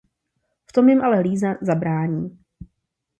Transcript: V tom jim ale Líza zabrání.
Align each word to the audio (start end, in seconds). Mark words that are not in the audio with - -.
V 0.65 0.71
tom 0.73 0.89
jim 0.89 1.01
ale 1.01 1.19
Líza 1.19 1.55
zabrání. 1.61 2.39